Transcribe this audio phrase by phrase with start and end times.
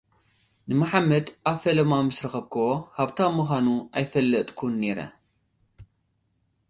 [0.69, 3.65] ንመሓመድ ኣብ ፈለማ ምስ ረኸብክዎ፡ ሃብታም ምዃኑ
[3.95, 4.99] ኣይፈለጥኩን ነይረ።